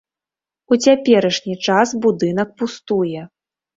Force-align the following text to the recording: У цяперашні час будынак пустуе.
У 0.75 0.77
цяперашні 0.85 1.55
час 1.67 1.87
будынак 2.07 2.57
пустуе. 2.63 3.21